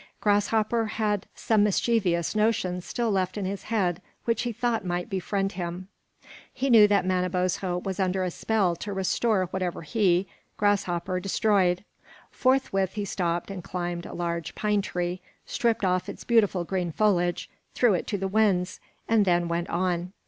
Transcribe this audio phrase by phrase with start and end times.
[0.19, 5.51] Grasshopper had some mischievous notions still left in his head which he thought might befriend
[5.51, 5.89] him.
[6.51, 10.25] He knew that Manabozho was under a spell to restore whatever he,
[10.57, 11.85] Grasshopper, destroyed.
[12.31, 17.47] Forthwith he stopped and climbed a large pine tree, stripped off its beautiful green foliage,
[17.75, 20.13] threw it to the winds, and then went on.